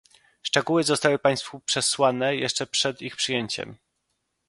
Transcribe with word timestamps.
Szczegóły 0.43 0.83
zostały 0.83 1.19
państwu 1.19 1.59
przesłane 1.59 2.35
jeszcze 2.35 2.67
przed 2.67 3.01
ich 3.01 3.15
przyjęciem 3.15 3.77